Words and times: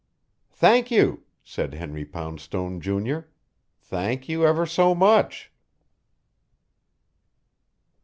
"Thank 0.55 0.89
you," 0.89 1.25
said 1.43 1.75
Henry 1.75 2.05
Poundstone, 2.05 2.81
Junior. 2.81 3.29
"Thank 3.79 4.27
you 4.27 4.47
ever 4.47 4.65
so 4.65 4.95
much." 4.95 5.51